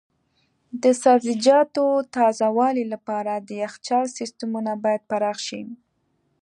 [0.83, 5.61] د سبزیجاتو تازه والي لپاره د یخچال سیستمونه باید پراخ شي.